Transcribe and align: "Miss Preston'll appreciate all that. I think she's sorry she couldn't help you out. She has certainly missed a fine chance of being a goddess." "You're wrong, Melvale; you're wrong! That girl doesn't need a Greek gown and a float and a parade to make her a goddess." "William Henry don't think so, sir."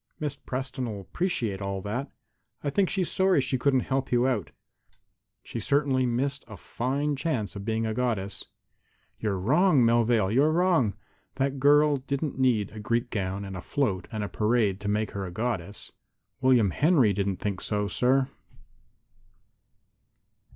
"Miss 0.19 0.35
Preston'll 0.35 0.99
appreciate 0.99 1.61
all 1.61 1.79
that. 1.83 2.09
I 2.63 2.71
think 2.71 2.89
she's 2.89 3.11
sorry 3.11 3.39
she 3.39 3.59
couldn't 3.59 3.81
help 3.81 4.11
you 4.11 4.25
out. 4.25 4.49
She 5.43 5.59
has 5.59 5.67
certainly 5.67 6.07
missed 6.07 6.43
a 6.47 6.57
fine 6.57 7.15
chance 7.15 7.55
of 7.55 7.65
being 7.65 7.85
a 7.85 7.93
goddess." 7.93 8.45
"You're 9.19 9.37
wrong, 9.37 9.85
Melvale; 9.85 10.31
you're 10.33 10.51
wrong! 10.51 10.95
That 11.35 11.59
girl 11.59 11.97
doesn't 11.97 12.39
need 12.39 12.71
a 12.71 12.79
Greek 12.79 13.11
gown 13.11 13.45
and 13.45 13.55
a 13.55 13.61
float 13.61 14.07
and 14.11 14.23
a 14.23 14.27
parade 14.27 14.79
to 14.79 14.87
make 14.87 15.11
her 15.11 15.23
a 15.23 15.31
goddess." 15.31 15.91
"William 16.41 16.71
Henry 16.71 17.13
don't 17.13 17.35
think 17.37 17.61
so, 17.61 17.87
sir." 17.87 18.27